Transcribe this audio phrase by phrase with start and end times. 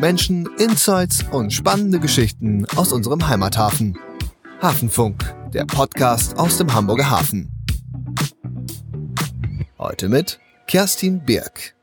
[0.00, 3.98] Menschen, Insights und spannende Geschichten aus unserem Heimathafen.
[4.62, 7.50] Hafenfunk, der Podcast aus dem Hamburger Hafen.
[9.76, 10.38] Heute mit
[10.68, 11.74] Kerstin Birk.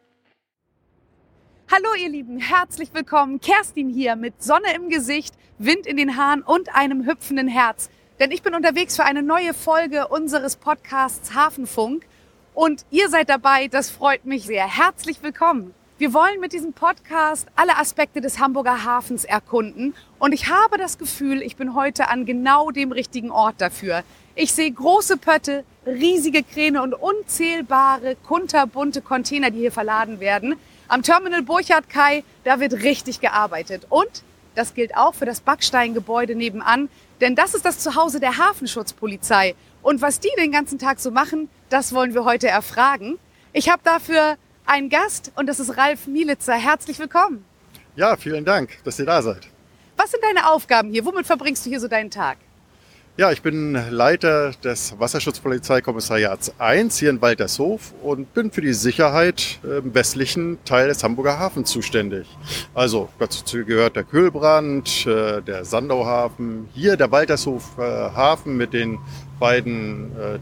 [1.70, 3.41] Hallo ihr Lieben, herzlich willkommen.
[3.41, 7.89] Kerstin hier mit Sonne im Gesicht, Wind in den Haaren und einem hüpfenden Herz.
[8.20, 12.05] Denn ich bin unterwegs für eine neue Folge unseres Podcasts Hafenfunk.
[12.54, 14.74] Und ihr seid dabei, das freut mich sehr.
[14.74, 15.74] Herzlich willkommen.
[15.97, 19.95] Wir wollen mit diesem Podcast alle Aspekte des Hamburger Hafens erkunden.
[20.19, 24.04] Und ich habe das Gefühl, ich bin heute an genau dem richtigen Ort dafür.
[24.35, 30.57] Ich sehe große Pötte, riesige Kräne und unzählbare kunterbunte Container, die hier verladen werden.
[30.89, 33.88] Am Terminal Burchard Kai, da wird richtig gearbeitet.
[33.88, 36.89] Und das gilt auch für das Backsteingebäude nebenan,
[37.21, 39.55] denn das ist das Zuhause der Hafenschutzpolizei.
[39.81, 43.17] Und was die den ganzen Tag so machen, das wollen wir heute erfragen.
[43.53, 44.35] Ich habe dafür
[44.66, 46.53] einen Gast und das ist Ralf Mielitzer.
[46.53, 47.45] Herzlich willkommen.
[47.95, 49.47] Ja, vielen Dank, dass ihr da seid.
[49.97, 51.05] Was sind deine Aufgaben hier?
[51.05, 52.38] Womit verbringst du hier so deinen Tag?
[53.17, 59.59] Ja, ich bin Leiter des Wasserschutzpolizeikommissariats 1 hier in Waltershof und bin für die Sicherheit
[59.63, 62.27] im westlichen Teil des Hamburger Hafens zuständig.
[62.73, 68.99] Also dazu gehört der Kühlbrand, äh, der Sandauhafen, hier der Waltershof Hafen mit den
[69.39, 70.39] beiden äh,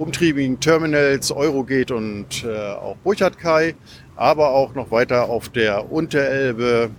[0.00, 3.74] umtriebigen Terminals Eurogate und äh, auch Burchard Kai,
[4.16, 6.90] aber auch noch weiter auf der Unterelbe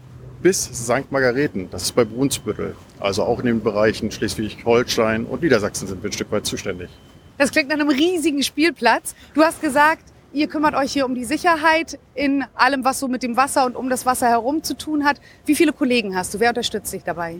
[0.41, 1.11] bis St.
[1.11, 1.67] Margareten.
[1.71, 2.75] Das ist bei Brunsbüttel.
[2.99, 6.89] Also auch in den Bereichen Schleswig-Holstein und Niedersachsen sind wir ein Stück weit zuständig.
[7.37, 9.15] Das klingt nach einem riesigen Spielplatz.
[9.33, 13.23] Du hast gesagt, ihr kümmert euch hier um die Sicherheit in allem, was so mit
[13.23, 15.19] dem Wasser und um das Wasser herum zu tun hat.
[15.45, 16.39] Wie viele Kollegen hast du?
[16.39, 17.37] Wer unterstützt dich dabei?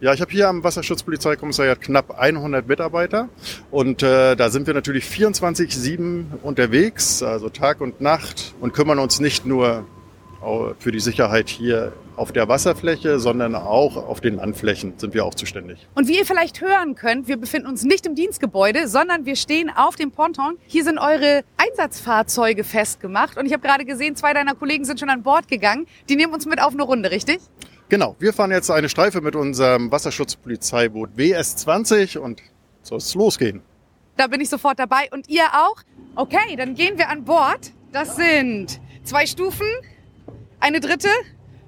[0.00, 3.28] Ja, ich habe hier am Wasserschutzpolizeikommissariat knapp 100 Mitarbeiter
[3.70, 9.20] und äh, da sind wir natürlich 24/7 unterwegs, also Tag und Nacht und kümmern uns
[9.20, 9.86] nicht nur
[10.78, 15.34] für die Sicherheit hier auf der Wasserfläche, sondern auch auf den Landflächen sind wir auch
[15.34, 15.88] zuständig.
[15.94, 19.70] Und wie ihr vielleicht hören könnt, wir befinden uns nicht im Dienstgebäude, sondern wir stehen
[19.70, 20.58] auf dem Ponton.
[20.66, 25.08] Hier sind eure Einsatzfahrzeuge festgemacht und ich habe gerade gesehen, zwei deiner Kollegen sind schon
[25.08, 25.86] an Bord gegangen.
[26.10, 27.40] Die nehmen uns mit auf eine Runde, richtig?
[27.94, 32.42] Genau, wir fahren jetzt eine Streife mit unserem Wasserschutzpolizeiboot WS20 und
[32.82, 33.62] soll es losgehen.
[34.16, 35.76] Da bin ich sofort dabei und ihr auch?
[36.16, 37.70] Okay, dann gehen wir an Bord.
[37.92, 39.68] Das sind zwei Stufen,
[40.58, 41.06] eine dritte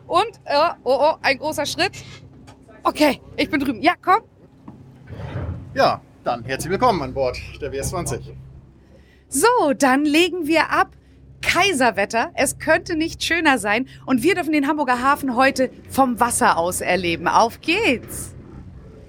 [0.08, 1.92] und oh, oh, oh, ein großer Schritt.
[2.82, 3.80] Okay, ich bin drüben.
[3.80, 4.22] Ja, komm.
[5.74, 8.32] Ja, dann herzlich willkommen an Bord der WS20.
[9.28, 9.46] So,
[9.78, 10.90] dann legen wir ab.
[11.42, 12.30] Kaiserwetter.
[12.34, 13.86] Es könnte nicht schöner sein.
[14.04, 17.28] Und wir dürfen den Hamburger Hafen heute vom Wasser aus erleben.
[17.28, 18.34] Auf geht's!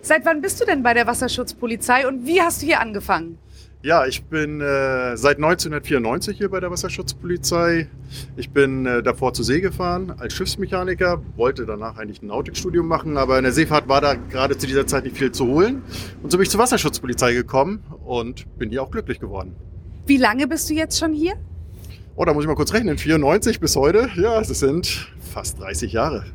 [0.01, 3.37] Seit wann bist du denn bei der Wasserschutzpolizei und wie hast du hier angefangen?
[3.83, 7.87] Ja, ich bin äh, seit 1994 hier bei der Wasserschutzpolizei.
[8.35, 13.17] Ich bin äh, davor zur See gefahren als Schiffsmechaniker, wollte danach eigentlich ein Nautikstudium machen,
[13.17, 15.83] aber in der Seefahrt war da gerade zu dieser Zeit nicht viel zu holen.
[16.23, 19.55] Und so bin ich zur Wasserschutzpolizei gekommen und bin hier auch glücklich geworden.
[20.05, 21.33] Wie lange bist du jetzt schon hier?
[22.19, 22.97] Oh, da muss ich mal kurz rechnen.
[22.97, 24.09] 94 bis heute.
[24.15, 26.25] Ja, das sind fast 30 Jahre.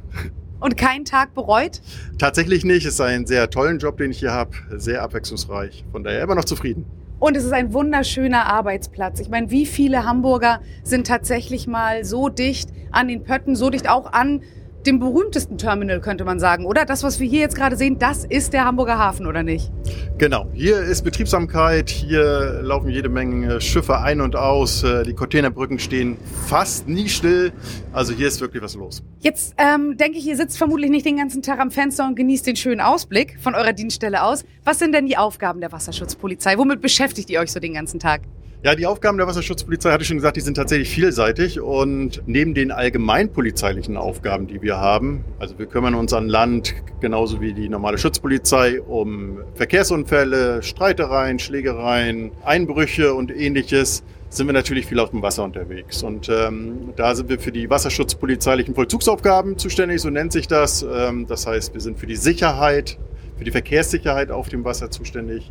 [0.61, 1.81] Und keinen Tag bereut?
[2.19, 2.87] Tatsächlich nicht.
[2.87, 4.53] Es ist ein sehr tollen Job, den ich hier habe.
[4.77, 5.85] Sehr abwechslungsreich.
[5.91, 6.87] Von daher immer noch zufrieden.
[7.19, 9.19] Und es ist ein wunderschöner Arbeitsplatz.
[9.19, 13.89] Ich meine, wie viele Hamburger sind tatsächlich mal so dicht an den Pötten, so dicht
[13.89, 14.43] auch an
[14.87, 16.85] dem berühmtesten Terminal, könnte man sagen, oder?
[16.85, 19.71] Das, was wir hier jetzt gerade sehen, das ist der Hamburger Hafen, oder nicht?
[20.19, 20.47] Genau.
[20.53, 21.91] Hier ist Betriebsamkeit.
[21.91, 24.83] Hier laufen jede Menge Schiffe ein und aus.
[24.83, 26.17] Äh, die Containerbrücken stehen
[26.47, 27.53] fast nie still.
[27.93, 29.03] Also hier ist wirklich was los.
[29.21, 32.47] Jetzt ähm, denke ich, ihr sitzt vermutlich nicht den ganzen Tag am Fenster und genießt
[32.47, 34.45] den schönen Ausblick von eurer Dienststelle aus.
[34.65, 36.59] Was sind denn die Aufgaben der Wasserschutzpolizei?
[36.59, 38.23] Womit beschäftigt ihr euch so den ganzen Tag?
[38.65, 42.55] Ja, die Aufgaben der Wasserschutzpolizei, hatte ich schon gesagt, die sind tatsächlich vielseitig und neben
[42.55, 47.69] den allgemeinpolizeilichen Aufgaben, die wir haben, also wir kümmern uns an Land genauso wie die
[47.69, 55.23] normale Schutzpolizei um Verkehrsunfälle, Streitereien, Schlägereien, Einbrüche und ähnliches, sind wir natürlich viel auf dem
[55.23, 56.05] Wasser unterwegs.
[56.05, 60.87] Und ähm, da sind wir für die wasserschutzpolizeilichen Vollzugsaufgaben zuständig, so nennt sich das.
[60.89, 62.97] Ähm, das heißt, wir sind für die Sicherheit,
[63.39, 65.51] für die Verkehrssicherheit auf dem Wasser zuständig,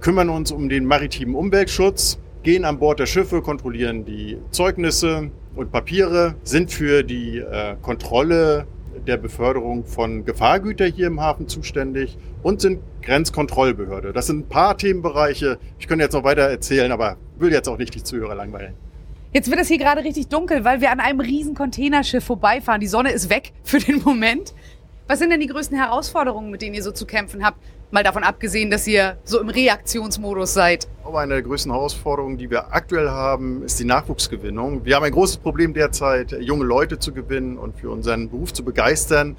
[0.00, 5.72] kümmern uns um den maritimen Umweltschutz, gehen an Bord der Schiffe, kontrollieren die Zeugnisse und
[5.72, 8.68] Papiere, sind für die äh, Kontrolle
[9.04, 14.12] der Beförderung von Gefahrgütern hier im Hafen zuständig und sind Grenzkontrollbehörde.
[14.12, 15.58] Das sind ein paar Themenbereiche.
[15.80, 18.74] Ich könnte jetzt noch weiter erzählen, aber will jetzt auch nicht die Zuhörer langweilen.
[19.32, 22.80] Jetzt wird es hier gerade richtig dunkel, weil wir an einem riesen Containerschiff vorbeifahren.
[22.80, 24.54] Die Sonne ist weg für den Moment.
[25.08, 27.58] Was sind denn die größten Herausforderungen, mit denen ihr so zu kämpfen habt?
[27.90, 30.88] Mal davon abgesehen, dass ihr so im Reaktionsmodus seid.
[31.04, 34.84] Aber eine der größten Herausforderungen, die wir aktuell haben, ist die Nachwuchsgewinnung.
[34.84, 38.64] Wir haben ein großes Problem derzeit, junge Leute zu gewinnen und für unseren Beruf zu
[38.64, 39.36] begeistern.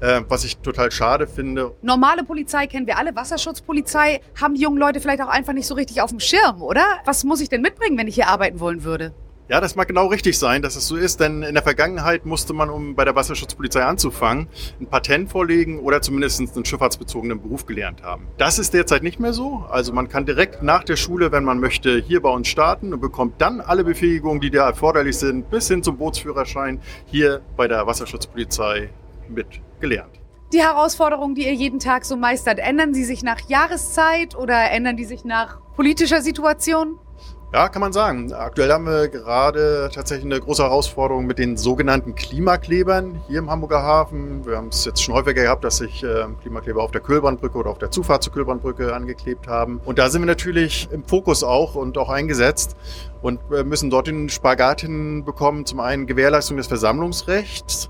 [0.00, 1.74] Äh, was ich total schade finde.
[1.82, 5.74] Normale Polizei kennen wir alle, Wasserschutzpolizei haben die jungen Leute vielleicht auch einfach nicht so
[5.74, 6.84] richtig auf dem Schirm, oder?
[7.04, 9.12] Was muss ich denn mitbringen, wenn ich hier arbeiten wollen würde?
[9.50, 12.52] Ja, das mag genau richtig sein, dass es so ist, denn in der Vergangenheit musste
[12.52, 14.46] man, um bei der Wasserschutzpolizei anzufangen,
[14.78, 18.26] ein Patent vorlegen oder zumindest einen schifffahrtsbezogenen Beruf gelernt haben.
[18.36, 19.64] Das ist derzeit nicht mehr so.
[19.70, 23.00] Also man kann direkt nach der Schule, wenn man möchte, hier bei uns starten und
[23.00, 27.86] bekommt dann alle Befähigungen, die da erforderlich sind, bis hin zum Bootsführerschein hier bei der
[27.86, 28.90] Wasserschutzpolizei
[29.30, 29.46] mit
[29.80, 30.20] gelernt.
[30.52, 34.98] Die Herausforderungen, die ihr jeden Tag so meistert, ändern sie sich nach Jahreszeit oder ändern
[34.98, 36.98] die sich nach politischer Situation?
[37.50, 38.30] Ja, kann man sagen.
[38.34, 43.82] Aktuell haben wir gerade tatsächlich eine große Herausforderung mit den sogenannten Klimaklebern hier im Hamburger
[43.82, 44.44] Hafen.
[44.44, 47.70] Wir haben es jetzt schon häufiger gehabt, dass sich äh, Klimakleber auf der Kühlbahnbrücke oder
[47.70, 49.80] auf der Zufahrt zur Kühlbahnbrücke angeklebt haben.
[49.86, 52.76] Und da sind wir natürlich im Fokus auch und auch eingesetzt
[53.22, 55.64] und müssen dort den Spagat hinbekommen.
[55.64, 57.88] Zum einen Gewährleistung des Versammlungsrechts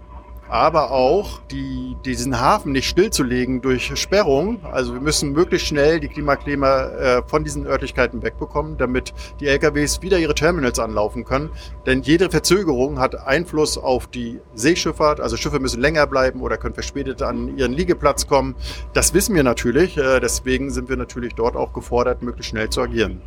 [0.49, 4.65] aber auch die, diesen Hafen nicht stillzulegen durch Sperrung.
[4.65, 10.03] Also wir müssen möglichst schnell die Klimakleber äh, von diesen Örtlichkeiten wegbekommen, damit die LKWs
[10.03, 11.51] wieder ihre Terminals anlaufen können.
[11.87, 15.21] Denn jede Verzögerung hat Einfluss auf die Seeschifffahrt.
[15.21, 18.55] Also Schiffe müssen länger bleiben oder können verspätet an ihren Liegeplatz kommen.
[18.95, 19.99] Das wissen wir natürlich.
[19.99, 23.21] Äh, deswegen sind wir natürlich dort auch gefordert, möglichst schnell zu agieren.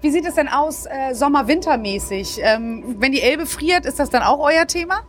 [0.00, 2.40] Wie sieht es denn aus äh, Sommer-Wintermäßig?
[2.42, 5.02] Ähm, wenn die Elbe friert, ist das dann auch euer Thema?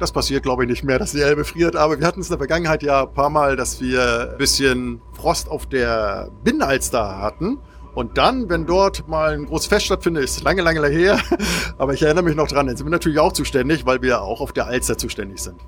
[0.00, 1.76] Das passiert, glaube ich, nicht mehr, dass die Elbe friert.
[1.76, 5.02] Aber wir hatten es in der Vergangenheit ja ein paar Mal, dass wir ein bisschen
[5.12, 7.58] Frost auf der Binnenalster hatten.
[7.94, 11.18] Und dann, wenn dort mal ein großes Fest stattfindet, ist lange, lange her.
[11.78, 14.40] Aber ich erinnere mich noch dran, dann sind wir natürlich auch zuständig, weil wir auch
[14.40, 15.60] auf der Alster zuständig sind.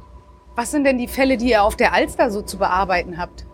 [0.56, 3.44] Was sind denn die Fälle, die ihr auf der Alster so zu bearbeiten habt?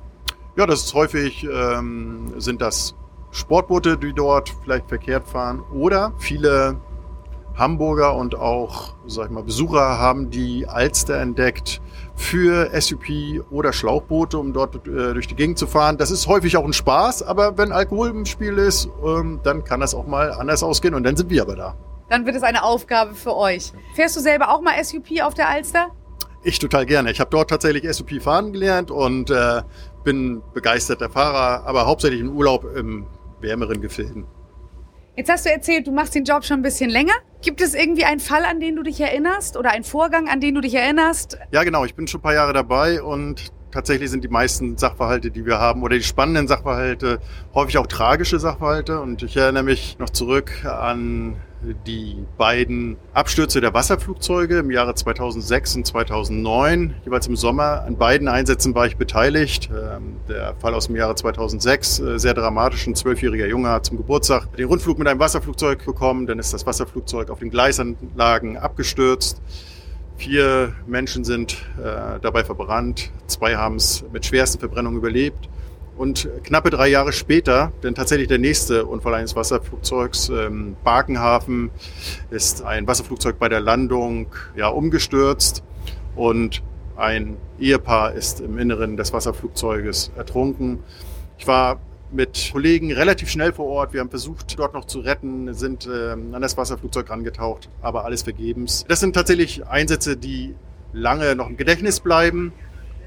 [0.57, 2.95] Ja, das ist häufig, ähm, sind das
[3.33, 6.81] Sportboote, die dort vielleicht verkehrt fahren oder viele
[7.59, 11.81] Hamburger und auch, sag ich mal, Besucher haben die Alster entdeckt
[12.15, 13.07] für SUP
[13.51, 15.99] oder Schlauchboote, um dort äh, durch die Gegend zu fahren.
[15.99, 19.81] Das ist häufig auch ein Spaß, aber wenn Alkohol im Spiel ist, ähm, dann kann
[19.81, 21.75] das auch mal anders ausgehen und dann sind wir aber da.
[22.09, 23.73] Dann wird es eine Aufgabe für euch.
[23.95, 25.89] Fährst du selber auch mal SUP auf der Alster?
[26.43, 27.11] Ich total gerne.
[27.11, 29.63] Ich habe dort tatsächlich SUP fahren gelernt und äh,
[30.05, 33.07] bin begeisterter Fahrer, aber hauptsächlich im Urlaub im
[33.41, 34.25] wärmeren Gefilden.
[35.19, 37.15] Jetzt hast du erzählt, du machst den Job schon ein bisschen länger.
[37.43, 40.55] Gibt es irgendwie einen Fall, an den du dich erinnerst oder einen Vorgang, an den
[40.55, 41.39] du dich erinnerst?
[41.51, 41.85] Ja, genau.
[41.85, 45.59] Ich bin schon ein paar Jahre dabei und tatsächlich sind die meisten Sachverhalte, die wir
[45.59, 47.21] haben, oder die spannenden Sachverhalte,
[47.55, 49.01] häufig auch tragische Sachverhalte.
[49.01, 51.37] Und ich erinnere mich noch zurück an
[51.87, 56.95] die beiden Abstürze der Wasserflugzeuge im Jahre 2006 und 2009.
[57.05, 57.83] Jeweils im Sommer.
[57.83, 59.69] An beiden Einsätzen war ich beteiligt.
[59.71, 62.87] Ähm, der Fall aus dem Jahre 2006, äh, sehr dramatisch.
[62.87, 66.27] Ein zwölfjähriger Junge hat zum Geburtstag den Rundflug mit einem Wasserflugzeug bekommen.
[66.27, 69.41] Dann ist das Wasserflugzeug auf den Gleisanlagen abgestürzt.
[70.19, 73.13] Vier Menschen sind äh, dabei verbrannt.
[73.29, 75.49] Zwei haben es mit schwersten Verbrennungen überlebt.
[75.97, 81.71] Und knappe drei Jahre später, denn tatsächlich der nächste Unfall eines Wasserflugzeugs im Barkenhafen,
[82.31, 84.27] ist ein Wasserflugzeug bei der Landung
[84.57, 85.63] ja, umgestürzt
[86.15, 86.63] und
[86.97, 90.81] ein Ehepaar ist im Inneren des Wasserflugzeuges ertrunken.
[91.39, 93.93] Ich war mit Kollegen relativ schnell vor Ort.
[93.93, 98.23] Wir haben versucht, dort noch zu retten, sind äh, an das Wasserflugzeug rangetaucht, aber alles
[98.23, 98.85] vergebens.
[98.89, 100.55] Das sind tatsächlich Einsätze, die
[100.93, 102.53] lange noch im Gedächtnis bleiben,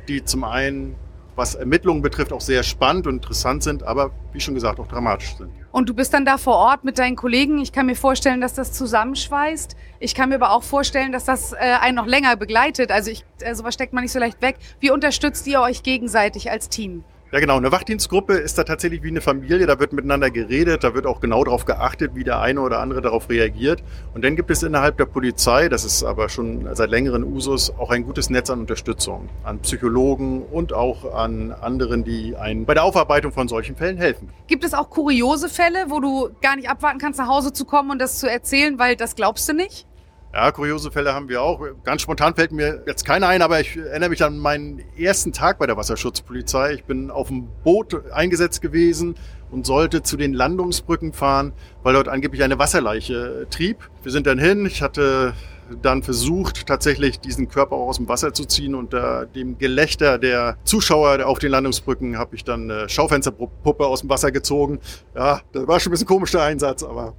[0.08, 0.96] die zum einen
[1.36, 5.36] was Ermittlungen betrifft, auch sehr spannend und interessant sind, aber wie schon gesagt, auch dramatisch
[5.38, 5.50] sind.
[5.72, 7.60] Und du bist dann da vor Ort mit deinen Kollegen.
[7.60, 9.77] Ich kann mir vorstellen, dass das zusammenschweißt.
[10.00, 12.91] Ich kann mir aber auch vorstellen, dass das äh, einen noch länger begleitet.
[12.91, 14.58] Also ich, äh, sowas steckt man nicht so leicht weg.
[14.81, 17.05] Wie unterstützt ihr euch gegenseitig als Team?
[17.33, 17.55] Ja, genau.
[17.55, 19.65] Eine Wachdienstgruppe ist da tatsächlich wie eine Familie.
[19.65, 20.83] Da wird miteinander geredet.
[20.83, 23.81] Da wird auch genau darauf geachtet, wie der eine oder andere darauf reagiert.
[24.13, 27.89] Und dann gibt es innerhalb der Polizei, das ist aber schon seit längeren Usus, auch
[27.89, 29.29] ein gutes Netz an Unterstützung.
[29.45, 34.27] An Psychologen und auch an anderen, die einen bei der Aufarbeitung von solchen Fällen helfen.
[34.47, 37.91] Gibt es auch kuriose Fälle, wo du gar nicht abwarten kannst, nach Hause zu kommen
[37.91, 39.88] und das zu erzählen, weil das glaubst du nicht?
[40.33, 41.61] Ja, kuriose Fälle haben wir auch.
[41.83, 45.59] Ganz spontan fällt mir jetzt keiner ein, aber ich erinnere mich an meinen ersten Tag
[45.59, 46.73] bei der Wasserschutzpolizei.
[46.73, 49.15] Ich bin auf dem Boot eingesetzt gewesen
[49.51, 51.51] und sollte zu den Landungsbrücken fahren,
[51.83, 53.89] weil dort angeblich eine Wasserleiche trieb.
[54.03, 54.65] Wir sind dann hin.
[54.65, 55.33] Ich hatte
[55.81, 58.73] dann versucht, tatsächlich diesen Körper auch aus dem Wasser zu ziehen.
[58.73, 64.09] Unter dem Gelächter der Zuschauer auf den Landungsbrücken habe ich dann eine Schaufensterpuppe aus dem
[64.09, 64.79] Wasser gezogen.
[65.13, 67.15] Ja, das war schon ein bisschen komisch der Einsatz, aber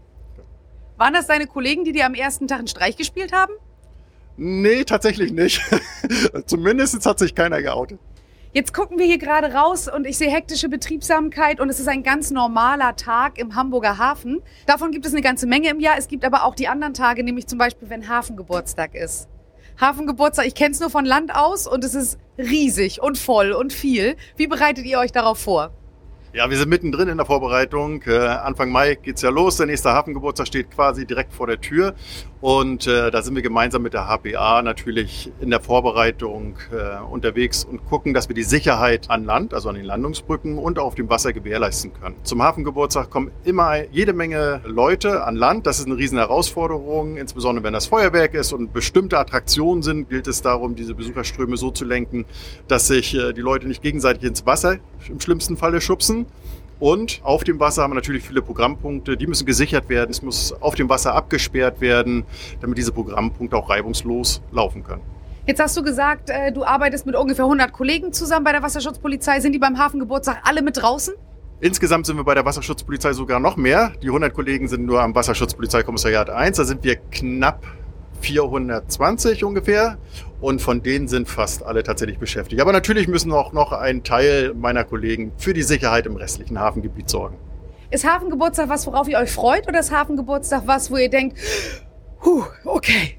[1.02, 3.52] waren das deine Kollegen, die dir am ersten Tag einen Streich gespielt haben?
[4.36, 5.60] Nee, tatsächlich nicht.
[6.46, 7.98] Zumindest hat sich keiner geoutet.
[8.52, 12.04] Jetzt gucken wir hier gerade raus und ich sehe hektische Betriebsamkeit und es ist ein
[12.04, 14.42] ganz normaler Tag im Hamburger Hafen.
[14.66, 15.96] Davon gibt es eine ganze Menge im Jahr.
[15.98, 19.28] Es gibt aber auch die anderen Tage, nämlich zum Beispiel, wenn Hafengeburtstag ist.
[19.80, 23.72] Hafengeburtstag, ich kenne es nur von Land aus und es ist riesig und voll und
[23.72, 24.14] viel.
[24.36, 25.72] Wie bereitet ihr euch darauf vor?
[26.34, 28.02] Ja, wir sind mittendrin in der Vorbereitung.
[28.06, 29.58] Äh, Anfang Mai geht's ja los.
[29.58, 31.94] Der nächste Hafengeburtstag steht quasi direkt vor der Tür.
[32.42, 37.64] Und äh, da sind wir gemeinsam mit der HPA natürlich in der Vorbereitung äh, unterwegs
[37.64, 41.08] und gucken, dass wir die Sicherheit an Land, also an den Landungsbrücken und auf dem
[41.08, 42.16] Wasser gewährleisten können.
[42.24, 45.68] Zum Hafengeburtstag kommen immer jede Menge Leute an Land.
[45.68, 50.26] Das ist eine riesen Herausforderung, insbesondere wenn das Feuerwerk ist und bestimmte Attraktionen sind, gilt
[50.26, 52.24] es darum, diese Besucherströme so zu lenken,
[52.66, 56.26] dass sich äh, die Leute nicht gegenseitig ins Wasser im schlimmsten Falle schubsen.
[56.82, 60.10] Und auf dem Wasser haben wir natürlich viele Programmpunkte, die müssen gesichert werden.
[60.10, 62.24] Es muss auf dem Wasser abgesperrt werden,
[62.60, 65.00] damit diese Programmpunkte auch reibungslos laufen können.
[65.46, 69.38] Jetzt hast du gesagt, äh, du arbeitest mit ungefähr 100 Kollegen zusammen bei der Wasserschutzpolizei.
[69.38, 71.14] Sind die beim Hafengeburtstag alle mit draußen?
[71.60, 73.92] Insgesamt sind wir bei der Wasserschutzpolizei sogar noch mehr.
[74.02, 76.56] Die 100 Kollegen sind nur am Wasserschutzpolizeikommissariat 1.
[76.56, 77.64] Da sind wir knapp
[78.22, 79.98] 420 ungefähr
[80.40, 82.60] und von denen sind fast alle tatsächlich beschäftigt.
[82.60, 87.08] Aber natürlich müssen auch noch ein Teil meiner Kollegen für die Sicherheit im restlichen Hafengebiet
[87.08, 87.36] sorgen.
[87.90, 91.38] Ist Hafengeburtstag was, worauf ihr euch freut oder ist Hafengeburtstag was, wo ihr denkt,
[92.24, 93.18] huh, okay.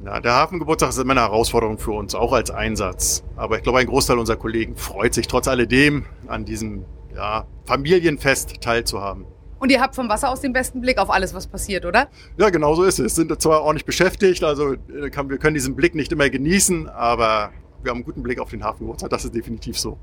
[0.00, 3.22] Na, der Hafengeburtstag ist immer eine Herausforderung für uns, auch als Einsatz.
[3.36, 8.60] Aber ich glaube, ein Großteil unserer Kollegen freut sich trotz alledem, an diesem ja, Familienfest
[8.60, 9.26] teilzuhaben.
[9.60, 12.08] Und ihr habt vom Wasser aus den besten Blick auf alles, was passiert, oder?
[12.38, 13.14] Ja, genau so ist es.
[13.14, 17.52] Sind zwar ordentlich beschäftigt, also äh, wir können diesen Blick nicht immer genießen, aber
[17.82, 19.10] wir haben einen guten Blick auf den Hafengeburtstag.
[19.10, 19.98] Das ist definitiv so.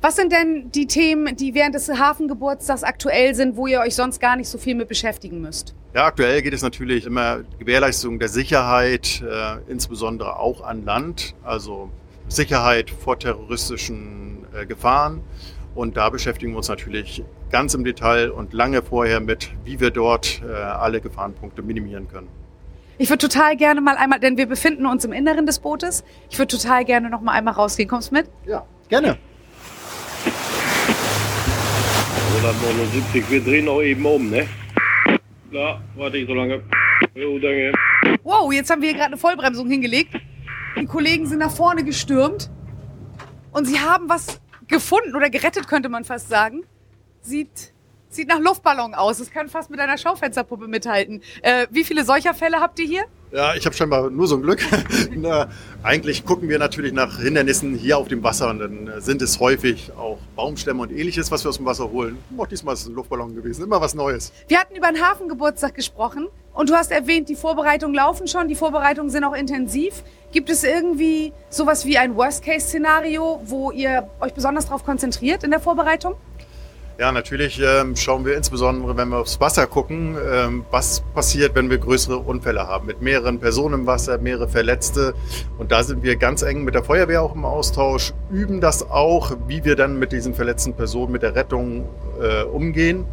[0.00, 4.20] Was sind denn die Themen, die während des Hafengeburtstags aktuell sind, wo ihr euch sonst
[4.20, 5.74] gar nicht so viel mit beschäftigen müsst?
[5.94, 11.90] Ja, aktuell geht es natürlich immer Gewährleistung der Sicherheit, äh, insbesondere auch an Land, also
[12.28, 15.22] Sicherheit vor terroristischen äh, Gefahren.
[15.78, 19.92] Und da beschäftigen wir uns natürlich ganz im Detail und lange vorher mit, wie wir
[19.92, 22.26] dort äh, alle Gefahrenpunkte minimieren können.
[22.98, 26.02] Ich würde total gerne mal einmal, denn wir befinden uns im Inneren des Bootes.
[26.30, 27.88] Ich würde total gerne noch mal einmal rausgehen.
[27.88, 28.26] Kommst du mit?
[28.44, 29.18] Ja, gerne.
[32.38, 34.48] 179, wir drehen auch eben um, ne?
[35.52, 36.60] Ja, warte ich so lange.
[37.14, 37.72] Jo, danke.
[38.24, 40.16] Wow, jetzt haben wir hier gerade eine Vollbremsung hingelegt.
[40.76, 42.50] Die Kollegen sind nach vorne gestürmt
[43.52, 46.64] und sie haben was gefunden oder gerettet, könnte man fast sagen.
[47.20, 47.72] Sieht,
[48.08, 49.20] sieht nach Luftballon aus.
[49.20, 51.22] Es kann fast mit einer Schaufensterpuppe mithalten.
[51.42, 53.04] Äh, wie viele solcher Fälle habt ihr hier?
[53.30, 54.60] Ja, ich habe scheinbar nur so ein Glück.
[55.14, 55.48] Na,
[55.82, 59.38] eigentlich gucken wir natürlich nach Hindernissen hier auf dem Wasser und dann äh, sind es
[59.38, 62.16] häufig auch Baumstämme und ähnliches, was wir aus dem Wasser holen.
[62.38, 64.32] Auch diesmal ist es ein Luftballon gewesen, immer was Neues.
[64.48, 66.28] Wir hatten über einen Hafengeburtstag gesprochen
[66.58, 70.02] und du hast erwähnt, die Vorbereitungen laufen schon, die Vorbereitungen sind auch intensiv.
[70.32, 75.60] Gibt es irgendwie sowas wie ein Worst-Case-Szenario, wo ihr euch besonders darauf konzentriert in der
[75.60, 76.16] Vorbereitung?
[76.98, 81.70] Ja, natürlich ähm, schauen wir insbesondere, wenn wir aufs Wasser gucken, ähm, was passiert, wenn
[81.70, 85.14] wir größere Unfälle haben, mit mehreren Personen im Wasser, mehrere Verletzte.
[85.58, 89.30] Und da sind wir ganz eng mit der Feuerwehr auch im Austausch, üben das auch,
[89.46, 91.88] wie wir dann mit diesen verletzten Personen, mit der Rettung
[92.20, 93.06] äh, umgehen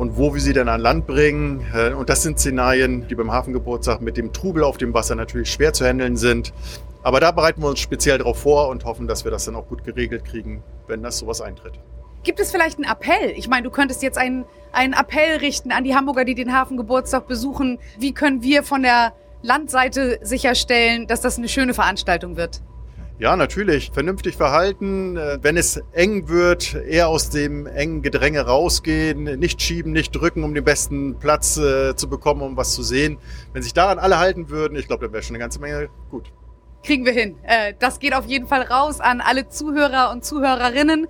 [0.00, 1.62] und wo wir sie dann an Land bringen.
[1.74, 5.52] Äh, und das sind Szenarien, die beim Hafengeburtstag mit dem Trubel auf dem Wasser natürlich
[5.52, 6.54] schwer zu handeln sind.
[7.02, 9.68] Aber da bereiten wir uns speziell darauf vor und hoffen, dass wir das dann auch
[9.68, 11.74] gut geregelt kriegen, wenn das sowas eintritt.
[12.22, 13.34] Gibt es vielleicht einen Appell?
[13.36, 17.28] Ich meine, du könntest jetzt einen, einen Appell richten an die Hamburger, die den Hafengeburtstag
[17.28, 17.78] besuchen.
[17.98, 22.62] Wie können wir von der Landseite sicherstellen, dass das eine schöne Veranstaltung wird?
[23.20, 23.90] Ja, natürlich.
[23.92, 25.18] Vernünftig verhalten.
[25.18, 29.24] Äh, wenn es eng wird, eher aus dem engen Gedränge rausgehen.
[29.38, 33.18] Nicht schieben, nicht drücken, um den besten Platz äh, zu bekommen, um was zu sehen.
[33.52, 36.32] Wenn sich daran alle halten würden, ich glaube, dann wäre schon eine ganze Menge gut.
[36.82, 37.36] Kriegen wir hin.
[37.42, 41.06] Äh, das geht auf jeden Fall raus an alle Zuhörer und Zuhörerinnen.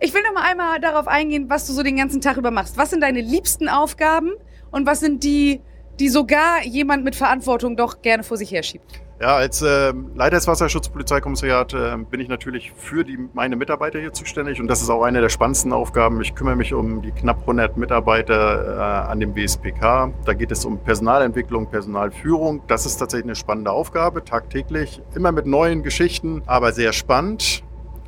[0.00, 2.76] Ich will noch mal einmal darauf eingehen, was du so den ganzen Tag über machst.
[2.76, 4.32] Was sind deine liebsten Aufgaben
[4.72, 5.60] und was sind die,
[6.00, 9.02] die sogar jemand mit Verantwortung doch gerne vor sich herschiebt?
[9.20, 14.14] Ja, als äh, Leiter des Wasserschutzpolizeikommissariat äh, bin ich natürlich für die, meine Mitarbeiter hier
[14.14, 16.22] zuständig und das ist auch eine der spannendsten Aufgaben.
[16.22, 20.10] Ich kümmere mich um die knapp 100 Mitarbeiter äh, an dem WSPK.
[20.24, 22.62] Da geht es um Personalentwicklung, Personalführung.
[22.66, 27.62] Das ist tatsächlich eine spannende Aufgabe, tagtäglich, immer mit neuen Geschichten, aber sehr spannend.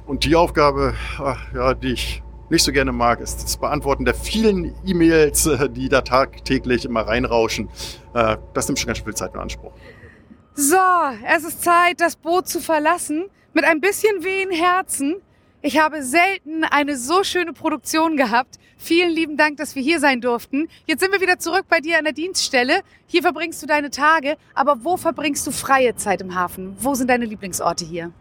[0.07, 0.95] Und die Aufgabe,
[1.55, 2.22] ja, die ich
[2.53, 7.01] nicht so gerne mag, ist das Beantworten der vielen E-Mails, äh, die da tagtäglich immer
[7.01, 7.69] reinrauschen.
[8.15, 9.73] Äh, das nimmt schon ganz viel Zeit in Anspruch.
[10.55, 10.77] So,
[11.35, 13.25] es ist Zeit, das Boot zu verlassen.
[13.55, 15.17] Mit ein bisschen wehen Herzen.
[15.63, 18.59] Ich habe selten eine so schöne Produktion gehabt.
[18.77, 20.69] Vielen lieben Dank, dass wir hier sein durften.
[20.87, 22.81] Jetzt sind wir wieder zurück bei dir an der Dienststelle.
[23.07, 24.37] Hier verbringst du deine Tage.
[24.55, 26.77] Aber wo verbringst du freie Zeit im Hafen?
[26.79, 28.13] Wo sind deine Lieblingsorte hier?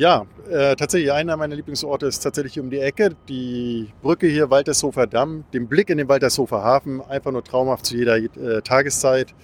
[0.00, 3.10] Ja, äh, tatsächlich einer meiner Lieblingsorte ist tatsächlich um die Ecke.
[3.28, 7.98] Die Brücke hier, Waltershofer Damm, den Blick in den Waltershofer Hafen, einfach nur traumhaft zu
[7.98, 9.34] jeder äh, Tageszeit.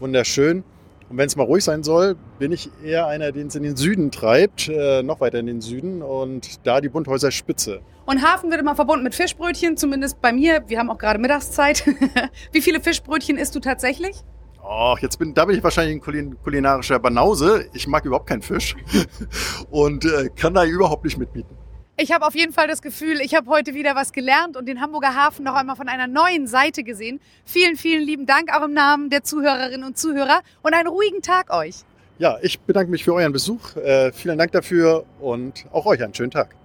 [0.00, 0.64] Wunderschön.
[1.10, 3.76] Und wenn es mal ruhig sein soll, bin ich eher einer, den es in den
[3.76, 7.82] Süden treibt, äh, noch weiter in den Süden und da die Bunthäuser Spitze.
[8.06, 10.64] Und Hafen wird immer verbunden mit Fischbrötchen, zumindest bei mir.
[10.66, 11.84] Wir haben auch gerade Mittagszeit.
[12.52, 14.24] Wie viele Fischbrötchen isst du tatsächlich?
[14.68, 17.68] Oh, jetzt bin, da bin ich wahrscheinlich ein kulinarischer Banause.
[17.72, 18.74] Ich mag überhaupt keinen Fisch
[19.70, 21.56] und äh, kann da überhaupt nicht mitbieten.
[21.96, 24.80] Ich habe auf jeden Fall das Gefühl, ich habe heute wieder was gelernt und den
[24.80, 27.20] Hamburger Hafen noch einmal von einer neuen Seite gesehen.
[27.44, 31.54] Vielen, vielen lieben Dank auch im Namen der Zuhörerinnen und Zuhörer und einen ruhigen Tag
[31.54, 31.76] euch.
[32.18, 33.76] Ja, ich bedanke mich für euren Besuch.
[33.76, 36.56] Äh, vielen Dank dafür und auch euch einen schönen Tag.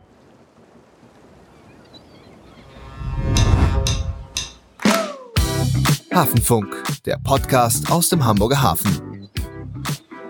[6.13, 9.29] Hafenfunk, der Podcast aus dem Hamburger Hafen.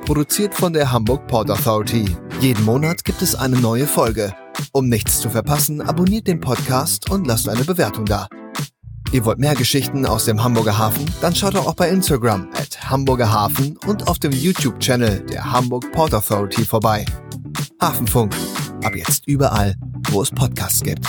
[0.06, 2.06] Produziert von der Hamburg Port Authority.
[2.40, 4.32] Jeden Monat gibt es eine neue Folge.
[4.74, 8.28] Um nichts zu verpassen, abonniert den Podcast und lasst eine Bewertung da.
[9.12, 11.06] Ihr wollt mehr Geschichten aus dem Hamburger Hafen?
[11.20, 15.92] Dann schaut doch auch bei Instagram at Hamburger Hafen und auf dem YouTube-Channel der Hamburg
[15.94, 17.06] Port Authority vorbei.
[17.82, 18.36] Hafenfunk.
[18.84, 19.76] Ab jetzt überall,
[20.12, 21.08] wo es Podcasts gibt.